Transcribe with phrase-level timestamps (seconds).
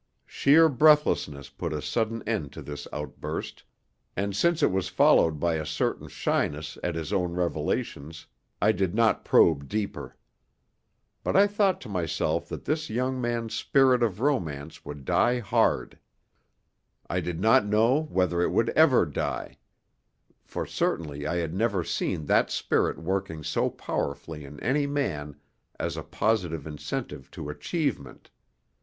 [0.25, 3.61] Sheer breathlessness put a sudden end to this outburst,
[4.17, 8.25] and since it was followed by a certain shyness at his own revelations
[8.59, 10.15] I did not probe deeper.
[11.23, 15.99] But I thought to myself that this young man's spirit of romance would die hard;
[17.07, 19.59] I did not know whether it would ever die;
[20.43, 25.35] for certainly I had never seen that spirit working so powerfully in any man
[25.79, 28.31] as a positive incentive to achievement.